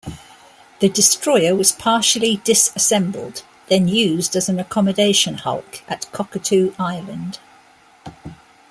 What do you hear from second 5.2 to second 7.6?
hulk at Cockatoo Island.